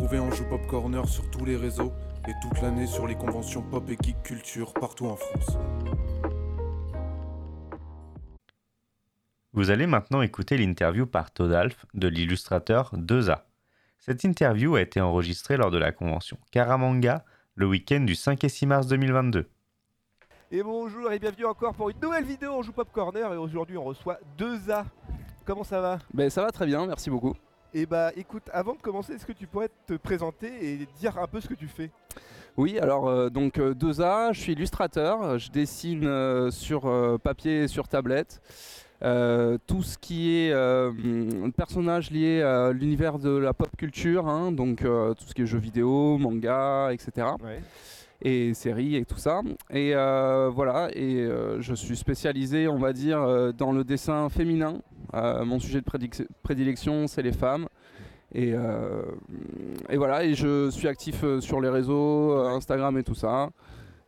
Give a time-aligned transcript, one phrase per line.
[0.00, 1.92] retrouver en Joue Pop Corner sur tous les réseaux
[2.26, 5.58] et toute l'année sur les conventions pop et geek culture partout en France.
[9.52, 13.42] Vous allez maintenant écouter l'interview par Todalf de l'illustrateur 2A.
[13.98, 17.22] Cette interview a été enregistrée lors de la convention Karamanga
[17.54, 19.50] le week-end du 5 et 6 mars 2022.
[20.50, 23.76] Et bonjour et bienvenue encore pour une nouvelle vidéo en Joue Pop Corner et aujourd'hui
[23.76, 24.84] on reçoit 2A.
[25.44, 25.98] Comment ça va?
[26.14, 27.34] Ben ça va très bien, merci beaucoup.
[27.72, 31.28] Et bah écoute, avant de commencer, est-ce que tu pourrais te présenter et dire un
[31.28, 31.90] peu ce que tu fais?
[32.56, 37.68] Oui, alors euh, donc 2A, je suis illustrateur, je dessine euh, sur euh, papier et
[37.68, 38.40] sur tablette.
[39.00, 40.52] tout ce qui est
[41.56, 45.58] personnages liés à l'univers de la pop culture, hein, donc tout ce qui est jeux
[45.58, 47.28] vidéo, manga, etc.
[48.22, 49.40] Et séries et tout ça.
[49.70, 51.28] Et voilà, et
[51.60, 54.80] je suis spécialisé, on va dire, dans le dessin féminin.
[55.12, 55.86] mon sujet de
[56.42, 57.66] prédilection, c'est les femmes.
[58.34, 58.54] Et,
[59.88, 63.50] et, voilà, et je suis actif sur les réseaux, Instagram et tout ça.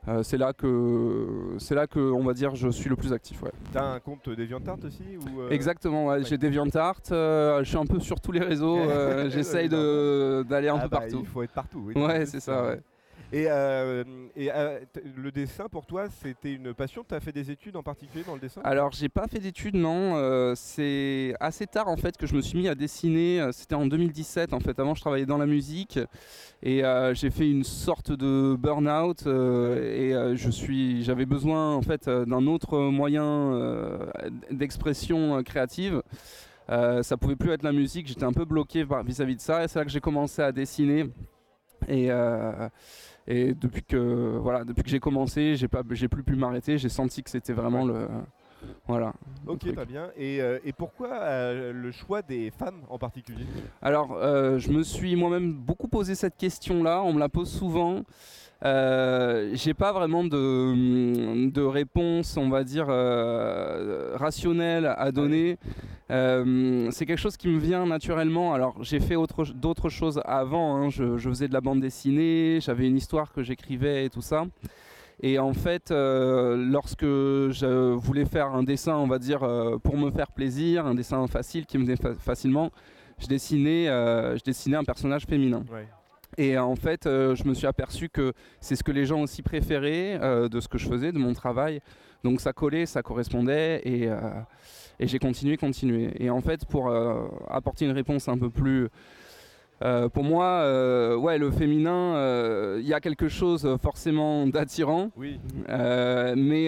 [0.08, 3.40] Euh, c'est là que c'est là que on va dire je suis le plus actif.
[3.42, 3.52] Ouais.
[3.72, 7.12] T'as un compte DeviantArt aussi ou euh, Exactement, ouais, j'ai DeviantArt.
[7.12, 8.78] Euh, je suis un peu sur tous les réseaux.
[9.28, 11.20] J'essaye d'aller un ah peu bah, partout.
[11.20, 11.84] Il faut être partout.
[11.86, 12.64] Oui, ouais, c'est ça.
[12.64, 12.80] Ouais.
[13.32, 14.04] Et, euh,
[14.36, 14.80] euh,
[15.16, 17.02] le dessin pour toi, c'était une passion?
[17.08, 18.60] Tu as fait des études en particulier dans le dessin?
[18.62, 20.16] Alors, j'ai pas fait d'études, non.
[20.16, 23.48] Euh, c'est assez tard en fait que je me suis mis à dessiner.
[23.52, 24.78] C'était en 2017 en fait.
[24.78, 25.98] Avant, je travaillais dans la musique
[26.62, 26.82] et
[27.14, 33.98] j'ai fait une sorte de burn-out et je j'avais besoin en fait d'un autre moyen
[34.50, 36.02] d'expression créative.
[36.68, 39.68] ça pouvait plus être la musique, j'étais un peu bloqué vis-à-vis -vis de ça et
[39.68, 41.08] c'est là que j'ai commencé à dessiner.
[41.88, 42.10] Et,
[43.26, 46.78] et depuis que, voilà, depuis que j'ai commencé, j'ai, pas, j'ai plus pu m'arrêter.
[46.78, 48.08] J'ai senti que c'était vraiment le.
[48.86, 49.12] Voilà.
[49.46, 50.10] Ok, pas bien.
[50.16, 53.44] Et, euh, et pourquoi euh, le choix des femmes en particulier?
[53.80, 57.02] Alors, euh, je me suis moi-même beaucoup posé cette question-là.
[57.02, 58.02] On me la pose souvent.
[58.64, 62.86] J'ai pas vraiment de, de, réponse, on va dire,
[64.16, 65.58] rationnelle à donner.
[66.90, 68.54] C'est quelque chose qui me vient naturellement.
[68.54, 69.16] Alors, j'ai fait
[69.54, 70.76] d'autres choses avant.
[70.76, 70.90] Hein.
[70.90, 74.44] Je, je, faisais de la bande dessinée, j'avais une histoire que j'écrivais et tout ça.
[75.22, 79.96] Et en fait, euh, lorsque je voulais faire un dessin, on va dire, euh, pour
[79.96, 82.70] me faire plaisir, un dessin facile qui me venait facilement,
[83.18, 85.64] je dessinais, euh, je dessinais un personnage féminin.
[86.38, 90.18] Et en fait, je me suis aperçu que c'est ce que les gens aussi préféraient
[90.48, 91.82] de ce que je faisais, de mon travail.
[92.24, 94.08] Donc ça collait, ça correspondait et,
[95.02, 96.10] et j'ai continué, continué.
[96.18, 96.92] Et en fait, pour
[97.48, 98.88] apporter une réponse un peu plus
[99.82, 105.10] euh, pour moi, euh, ouais, le féminin, euh, il y a quelque chose forcément d'attirant,
[105.16, 105.40] oui.
[105.68, 106.66] mais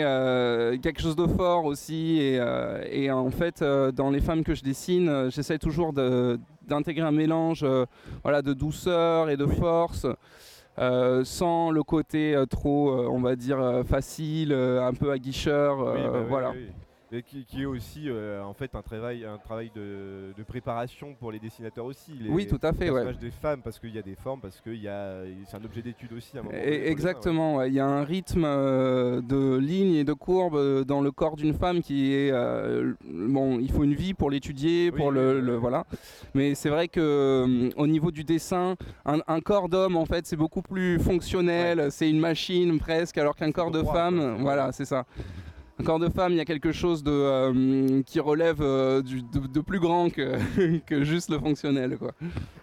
[0.82, 2.18] quelque chose de fort aussi.
[2.18, 7.64] Et, en fait, dans les femmes que je dessine, j'essaie toujours d'intégrer un mélange
[8.22, 10.06] voilà, de douceur et de force.
[10.76, 15.84] sans le côté trop, on va dire, facile, un peu aguicheur.
[15.84, 16.52] Bah voilà
[17.20, 21.84] qui, est aussi euh, en fait un travail, un travail de, préparation pour les dessinateurs
[21.84, 22.12] aussi.
[22.20, 22.90] Les, oui, tout à fait.
[22.90, 23.14] ouais.
[23.14, 26.36] des femmes parce qu'il y a des formes, parce que c'est un objet d'étude aussi.
[26.36, 27.62] À un moment exactement.
[27.62, 31.36] Il y a un rythme euh, de lignes et de courbes euh, dans le corps
[31.36, 32.32] d'une femme qui est
[33.04, 33.58] bon.
[33.58, 35.84] Il faut une vie pour l'étudier, pour le, voilà.
[36.34, 40.62] Mais c'est vrai que au niveau du dessin, un, corps d'homme en fait c'est beaucoup
[40.62, 41.88] plus fonctionnel.
[41.90, 45.04] C'est une machine presque, alors qu'un corps de femme, voilà, c'est ça
[45.78, 49.60] un corps de femme, il y a quelque chose de, euh, qui relève euh, de,
[49.60, 50.38] plus grand que,
[50.86, 51.98] que, juste le fonctionnel.
[51.98, 52.12] Quoi.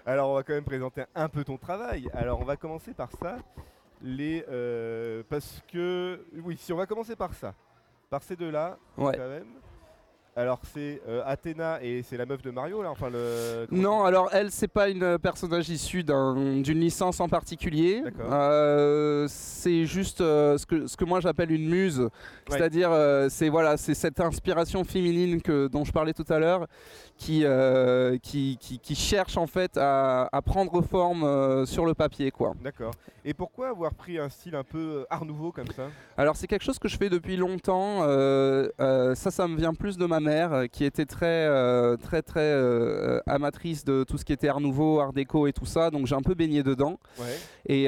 [0.05, 2.09] Alors on va quand même présenter un peu ton travail.
[2.13, 3.37] Alors on va commencer par ça.
[4.03, 7.53] Les, euh, parce que, oui, si on va commencer par ça,
[8.09, 9.45] par ces deux-là, quand même.
[10.33, 13.67] Alors c'est euh, Athéna et c'est la meuf de Mario là enfin le...
[13.69, 18.01] Non alors elle c'est pas une personnage issue d'une licence en particulier.
[18.21, 22.07] Euh, c'est juste euh, ce, que, ce que moi j'appelle une muse.
[22.47, 22.91] C'est-à-dire
[23.29, 26.65] c'est voilà c'est cette inspiration féminine que, dont je parlais tout à l'heure
[27.17, 27.45] qui,
[28.23, 32.53] qui, qui, cherche en fait à, à prendre forme sur le papier quoi.
[32.63, 32.93] D'accord.
[33.23, 35.87] Et pourquoi avoir pris un style un peu art nouveau comme ça?
[36.17, 37.99] Alors c'est quelque chose que je fais depuis longtemps.
[38.79, 42.39] ça ça me vient plus de ma mère euh, qui était très euh, très très
[42.39, 46.07] euh, amatrice de tout ce qui était art nouveau, art déco et tout ça, donc
[46.07, 46.99] j'ai un peu baigné dedans.
[47.67, 47.85] Et,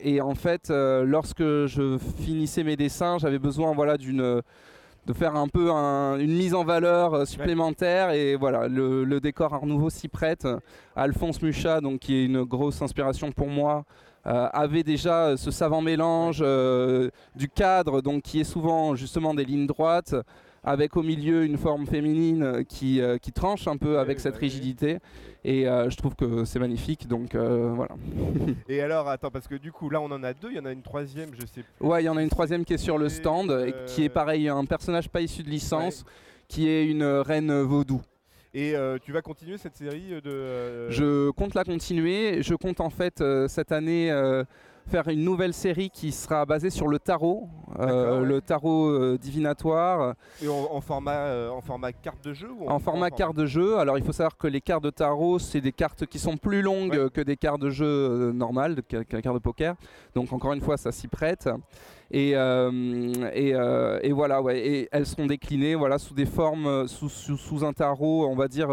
[0.00, 4.42] et, en fait, lorsque je finissais mes dessins, j'avais besoin voilà d'une
[5.06, 9.90] de faire un peu une mise en valeur supplémentaire et voilà le, décor Art Nouveau
[9.90, 10.46] s'y prête.
[10.96, 13.84] Alphonse Mucha, donc qui est une grosse inspiration pour moi,
[14.24, 16.44] avait déjà ce savant mélange
[17.34, 20.14] du cadre, donc qui est souvent justement des lignes droites,
[20.68, 24.38] avec au milieu une forme féminine qui, euh, qui tranche un peu avec cette bah
[24.42, 24.48] oui.
[24.48, 24.98] rigidité.
[25.44, 27.94] Et euh, je trouve que c'est magnifique, donc euh, voilà.
[28.68, 30.50] Et alors, attends, parce que du coup, là, on en a deux.
[30.50, 31.86] Il y en a une troisième, je sais plus.
[31.86, 34.10] Ouais, il y en a une troisième qui est sur le stand, et qui est
[34.10, 36.04] euh, pareil, un personnage pas issu de licence,
[36.48, 38.02] qui est une reine vaudou.
[38.54, 40.30] Et euh, tu vas continuer cette série de.
[40.30, 42.42] euh, Je compte la continuer.
[42.42, 44.42] Je compte en fait euh, cette année euh,
[44.88, 47.48] faire une nouvelle série qui sera basée sur le tarot,
[47.78, 48.26] euh, ouais.
[48.26, 52.68] le tarot euh, divinatoire, Et en, en format, euh, en format carte de jeu ou
[52.68, 53.78] en format carte de jeu.
[53.78, 56.62] Alors il faut savoir que les cartes de tarot, c'est des cartes qui sont plus
[56.62, 57.10] longues Ouais.
[57.12, 59.74] que des cartes de jeu normales, que, que la carte de poker.
[60.14, 61.48] Donc encore une fois, ça s'y prête.
[62.10, 62.70] Et, euh,
[63.34, 64.58] et, euh, et voilà, ouais.
[64.66, 68.34] Et elles seront déclinées voilà, sous des formes, euh, sous, sous, sous un tarot, on
[68.34, 68.70] va dire,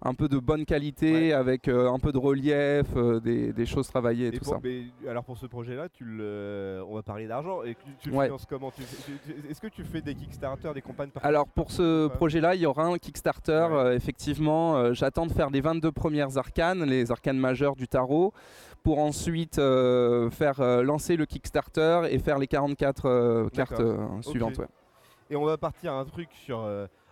[0.00, 1.32] un peu de bonne qualité, Ouais.
[1.32, 2.86] avec un peu de relief,
[3.22, 4.60] des, des choses travaillées et, Et tout pour- ça.
[4.62, 7.62] mais alors pour ce projet-là, tu le, on va parler d'argent.
[7.62, 8.24] Et tu, le Ouais.
[8.26, 8.72] finances comment
[9.50, 12.84] Est-ce que tu fais des Kickstarter, des campagnes Alors pour ce projet-là, il y aura
[12.84, 13.76] un Kickstarter, Ouais.
[13.76, 14.76] euh, effectivement.
[14.76, 18.32] Euh, J'attends de faire les 22 premières arcanes, les arcanes majeures du tarot,
[18.82, 23.82] pour ensuite euh, faire euh, lancer le Kickstarter et faire les 44 euh, cartes
[24.22, 24.58] suivantes.
[24.58, 24.68] ouais.
[25.30, 26.66] Et on va partir à un truc sur.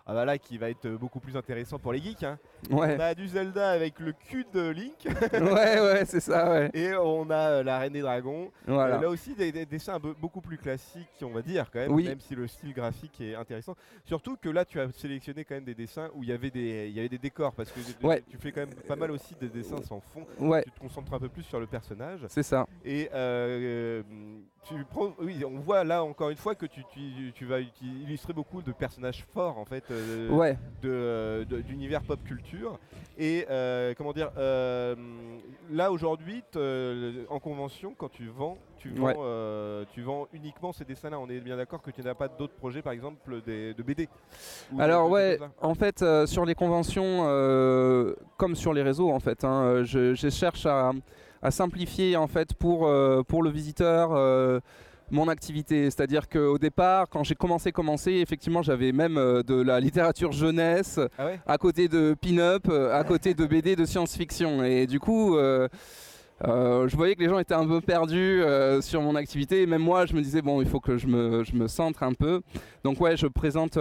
[0.06, 2.22] Euh, ah bah là, qui va être beaucoup plus intéressant pour les geeks.
[2.22, 2.38] hein.
[2.70, 6.70] Ouais, On a du Zelda avec le cul de Link ouais, ouais, c'est ça, ouais.
[6.74, 8.50] et on a euh, la Reine des Dragons.
[8.66, 8.96] Voilà.
[8.96, 12.04] Euh, là aussi, des, des dessins beaucoup plus classiques, on va dire quand même, Oui.
[12.04, 13.74] même si le style graphique est intéressant.
[14.04, 16.86] Surtout que là, tu as sélectionné quand même des dessins où il y avait des,
[16.88, 18.22] il y avait des décors parce que Ouais.
[18.30, 20.24] tu fais quand même pas mal aussi des dessins sans fond.
[20.38, 22.20] Ouais, Tu te concentres un peu plus sur le personnage.
[22.28, 22.66] c'est ça.
[22.84, 24.02] Et euh,
[24.68, 28.32] tu prends, oui, on voit là encore une fois que tu, tu, tu vas illustrer
[28.32, 32.78] beaucoup de personnages forts en fait euh, Ouais, de- de- d'univers pop culture.
[33.18, 34.94] Et euh, comment dire, euh,
[35.70, 36.42] là aujourd'hui,
[37.30, 39.14] en convention, quand tu vends, tu vends, Ouais.
[39.18, 41.18] euh, tu vends uniquement ces dessins-là.
[41.18, 44.08] On est bien d'accord que tu n'as pas d'autres projets, par exemple des, de BD.
[44.78, 49.44] Alors ouais, en fait, euh, sur les conventions, euh, comme sur les réseaux, en fait,
[49.44, 50.92] hein, euh, je, je cherche à,
[51.42, 54.10] à simplifier en fait pour, euh, pour le visiteur.
[55.10, 59.78] Mon activité, c'est-à-dire qu'au départ, quand j'ai commencé, commencé, effectivement, j'avais même euh, de la
[59.80, 61.40] littérature jeunesse Ah ouais?
[61.46, 65.68] à côté de pin-up, euh, à côté de BD de science-fiction, et du coup, euh,
[66.42, 68.42] je voyais que les gens étaient un peu perdus
[68.82, 69.62] sur mon activité.
[69.62, 72.02] Et même moi, je me disais, bon, il faut que je me, je me centre
[72.02, 72.42] un peu.
[72.84, 73.78] Donc, ouais, je présente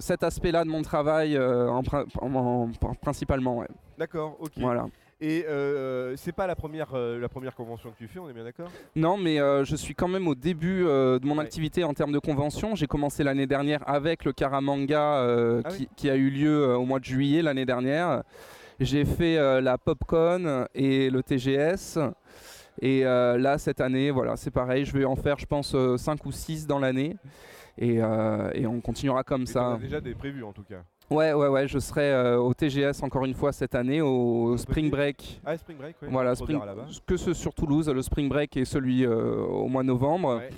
[0.00, 3.58] cet aspect-là de mon travail en, prin- en- en- principalement.
[3.58, 3.68] Ouais.
[3.98, 4.50] D'accord, ok.
[4.56, 4.86] Voilà.
[5.24, 8.32] Et euh, c'est pas la première, euh, la première convention que tu fais, on est
[8.32, 8.68] bien d'accord?
[8.96, 11.44] Non, mais euh, je suis quand même au début euh, de mon Ouais.
[11.44, 12.74] activité en termes de convention.
[12.74, 15.88] J'ai commencé l'année dernière avec le Karamanga euh, Ah qui, oui.
[15.94, 18.24] qui a eu lieu euh, au mois de juillet l'année dernière.
[18.80, 22.00] J'ai fait euh, la Popcon et le TGS.
[22.80, 24.84] Et euh, là, cette année, voilà, c'est pareil.
[24.84, 27.16] Je vais en faire, je pense, 5 ou 6 dans l'année.
[27.78, 29.74] Et, euh, et on continuera comme Et ça.
[29.74, 30.82] as déjà des prévus en tout cas?
[31.12, 31.68] Ouais, ouais, ouais.
[31.68, 35.40] Je serai euh, au TGS encore une fois cette année, au Spring Break.
[35.44, 36.08] Ah, Spring Break, oui.
[36.10, 36.60] Voilà, Spring,
[37.06, 40.36] que ce sur Toulouse, le Spring Break et celui euh, au mois de novembre.
[40.36, 40.50] Ouais.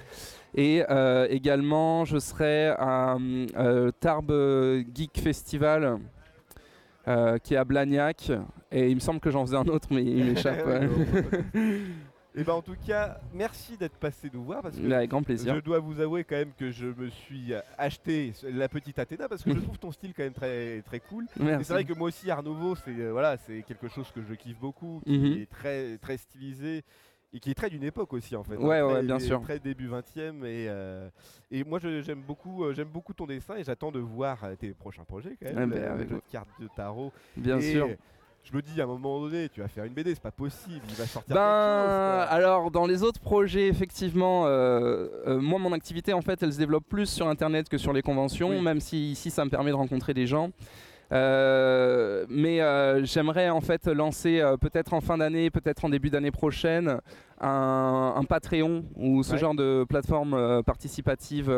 [0.54, 3.16] Et euh, également, je serai à
[4.00, 5.98] Tarbes Geek Festival,
[7.42, 8.30] qui est à Blagnac.
[8.70, 10.64] Et il me semble que j'en faisais un autre, mais il m'échappe.
[12.34, 12.42] Ouais, ouais.
[12.42, 15.54] Et ben en tout cas, merci d'être passé nous voir parce que Avec grand plaisir.
[15.54, 19.42] je dois vous avouer quand même que je me suis acheté la petite Athéna parce
[19.42, 21.26] que je trouve ton style quand même très très cool.
[21.36, 24.34] C'est vrai que moi aussi Art Nouveau, c'est euh, voilà, c'est quelque chose que je
[24.34, 25.42] kiffe beaucoup, qui Mhm.
[25.42, 26.82] est très très stylisé
[27.32, 28.56] et qui est très d'une époque aussi en fait.
[28.56, 29.40] Ouais, Très- ouais, bien sûr.
[29.42, 31.08] Très début 20e et euh,
[31.50, 35.04] et moi j'aime beaucoup euh, j'aime beaucoup ton dessin et j'attends de voir tes prochains
[35.04, 35.72] projets quand même.
[35.72, 37.12] Ah ben, avec jeu de cartes de tarot.
[37.36, 37.88] Bien Et sûr.
[38.44, 40.82] Je me dis à un moment donné, tu vas faire une BD, c'est pas possible,
[40.88, 42.28] il va sortir Ben, chose.
[42.30, 46.58] alors dans les autres projets, effectivement, euh, euh, moi mon activité en fait, elle se
[46.58, 48.60] développe plus sur Internet que sur les conventions, Oui.
[48.60, 50.50] même si ici ça me permet de rencontrer des gens.
[51.12, 52.58] Euh, mais
[53.06, 56.98] j'aimerais en fait lancer peut-être en fin d'année, peut-être en début d'année prochaine,
[57.40, 59.38] un, un Patreon ou ce Ouais.
[59.38, 61.50] genre de plateforme participative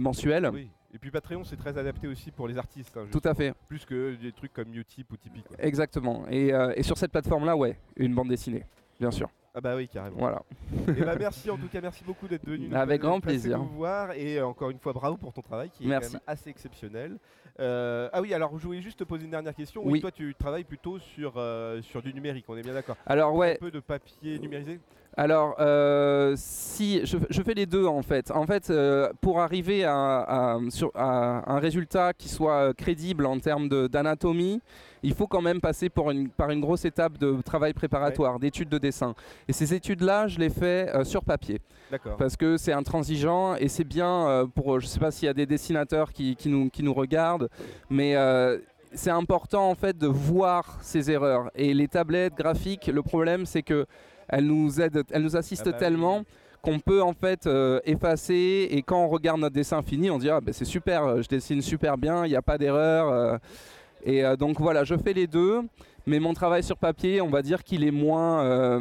[0.00, 0.50] mensuelle.
[0.52, 0.68] Oui.
[0.96, 2.96] Et puis Patreon, c'est très adapté aussi pour les artistes.
[2.96, 5.42] hein, Tout à fait, Plus que des trucs comme Utip ou Tipeee.
[5.42, 5.54] quoi.
[5.60, 6.24] exactement.
[6.30, 8.64] Et, euh, et sur cette plateforme-là, ouais, une bande dessinée,
[8.98, 9.28] bien sûr.
[9.54, 10.16] Ah bah oui, carrément.
[10.16, 10.42] Voilà.
[10.88, 12.68] et bah merci en tout cas, merci beaucoup d'être venu.
[12.68, 13.58] nous- Avec grand plaisir.
[13.58, 16.12] nous voir et euh, encore une fois bravo pour ton travail qui est Merci.
[16.12, 17.18] quand même assez exceptionnel.
[17.60, 19.82] Euh, ah oui, alors je voulais juste te poser une dernière question.
[19.84, 20.00] Oui.
[20.00, 22.96] toi tu travailles plutôt sur, euh, sur du numérique, on est bien d'accord.
[23.06, 24.80] Alors ouais, Un peu de papier numérisé
[25.16, 28.30] Alors, euh, si je, je fais les deux en fait.
[28.30, 33.38] En fait, euh, pour arriver à, à- sur- à un résultat qui soit crédible en
[33.38, 34.60] termes d'anatomie,
[35.02, 38.68] il faut quand même passer pour une- par une grosse étape de travail préparatoire, d'études
[38.68, 39.14] de dessin.
[39.48, 42.16] Et ces études-là, je les fais euh, sur papier D'accord.
[42.18, 44.80] parce que c'est intransigeant et c'est bien euh, pour.
[44.80, 47.48] Je sais pas s'il y a des dessinateurs qui, qui nous, qui nous regardent,
[47.88, 48.58] mais euh,
[48.96, 51.50] c'est important en fait de voir ces erreurs.
[51.54, 53.86] Et les tablettes graphiques, le problème c'est que
[54.28, 55.84] elles nous aident, elles nous assistent Ah bah oui.
[55.84, 56.22] tellement
[56.62, 60.28] qu'on peut en fait euh, effacer et quand on regarde notre dessin fini, on dit
[60.30, 63.08] ah ben c'est super, euh, je dessine super bien, il n'y a pas d'erreur.
[63.08, 63.38] euh.
[64.04, 65.60] et euh, donc voilà, je fais les deux.
[66.08, 68.78] Mais mon travail sur papier, on va dire qu'il est moins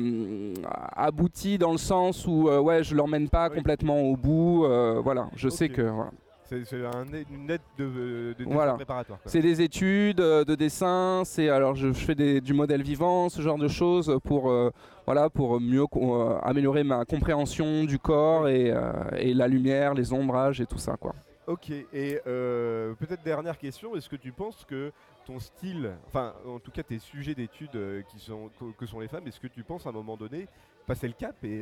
[0.96, 3.56] abouti dans le sens où ouais, je l'emmène pas Oui.
[3.58, 4.66] complètement au bout.
[5.04, 6.12] voilà, je sais que voilà.
[6.48, 8.74] C'est un une aide de, de dessin Voilà.
[8.76, 9.20] préparatoire.
[9.26, 11.24] c'est des études euh, de dessin.
[11.26, 14.70] C'est alors je, je fais des- du modèle vivant, ce genre de choses pour euh,
[15.06, 20.14] voilà pour mieux euh, améliorer ma compréhension du corps et, euh, et la lumière, les
[20.14, 21.16] ombrages et tout ça quoi.
[21.48, 24.92] Ok, et peut-être dernière question, est-ce que tu penses que
[25.28, 29.28] ton style, enfin en tout cas tes sujets d'études qui sont, que, sont les femmes,
[29.28, 30.48] est-ce que tu penses à un moment donné
[30.88, 31.62] passer le cap et,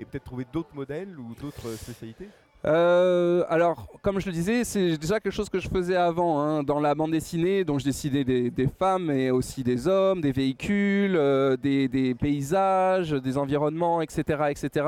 [0.00, 2.28] et peut-être trouver d'autres modèles ou d'autres spécialités?
[2.64, 6.62] Euh, alors, comme je le disais, c'est déjà quelque chose que je faisais avant hein,
[6.62, 7.64] dans la bande dessinée.
[7.64, 12.14] Donc, je dessinais des, des femmes, mais aussi des hommes, des véhicules, euh, des, des
[12.14, 14.86] paysages, des environnements, etc., etc.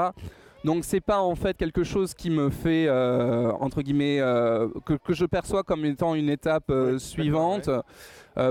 [0.65, 4.19] Donc, c'est pas en fait quelque chose qui me fait euh, entre guillemets
[4.85, 7.71] que, que je perçois comme étant une étape suivante.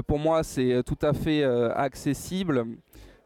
[0.08, 2.66] Pour moi, c'est tout à fait accessible.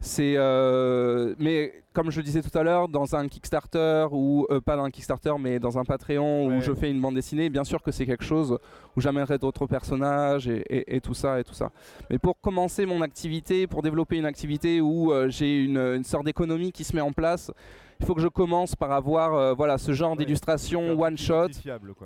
[0.03, 4.59] C'est, euh, mais comme je le disais tout à l'heure, dans un Kickstarter ou euh,
[4.59, 6.57] pas dans un Kickstarter, mais dans un Patreon Ouais.
[6.57, 8.57] où je fais une bande dessinée, bien sûr que c'est quelque chose
[8.97, 11.69] où j'amènerai d'autres personnages et, et- et tout ça et tout ça.
[12.09, 16.25] Mais pour commencer mon activité, pour développer une activité où euh, j'ai une, une sorte
[16.25, 17.51] d'économie qui se met en place,
[17.99, 21.49] il faut que je commence par avoir voilà ce genre Ouais, d'illustration one shot,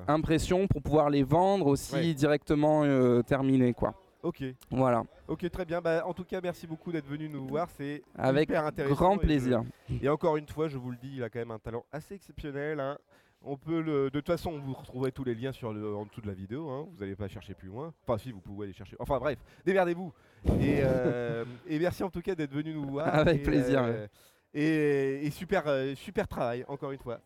[0.09, 2.13] impression pour pouvoir les vendre aussi Ouais.
[2.13, 2.83] directement
[3.23, 3.93] terminées quoi.
[4.25, 5.81] Ok, Voilà, ok, très bien.
[5.81, 7.69] Bah, en tout cas, merci beaucoup d'être venu nous voir.
[7.77, 8.95] C'est avec hyper intéressant.
[8.95, 9.63] grand et je- plaisir.
[10.01, 12.15] Et encore une fois, je vous le dis, il a quand même un talent assez
[12.15, 12.79] exceptionnel.
[12.79, 12.97] hein.
[13.43, 14.05] On peut le...
[14.09, 15.95] De toute façon, vous retrouverez tous les liens sur le...
[15.95, 16.67] en dessous de la vidéo.
[16.71, 16.87] hein.
[16.91, 17.93] Vous n'allez pas chercher plus loin.
[18.07, 18.95] Enfin, si, vous pouvez aller chercher.
[18.97, 20.11] Enfin, bref, démerdez-vous.
[20.59, 23.07] Et, euh, et merci en tout cas d'être venu nous voir.
[23.13, 24.07] Avec Et, plaisir, euh,
[24.55, 27.19] et, et super, euh, super travail, encore une fois.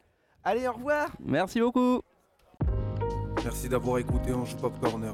[0.44, 2.01] Allez, au revoir Merci beaucoup.
[3.41, 5.13] Merci d'avoir écouté Anjou Pop Corner.